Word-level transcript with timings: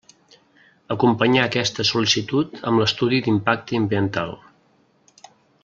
Acompanyà 0.95 1.43
aquesta 1.49 1.85
sol·licitud 1.89 2.57
amb 2.71 2.83
l'estudi 2.83 3.21
d'impacte 3.27 3.81
ambiental. 3.83 4.35